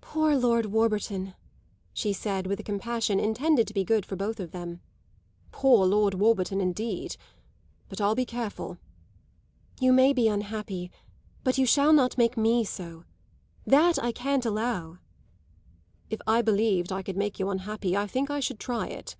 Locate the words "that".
13.64-14.02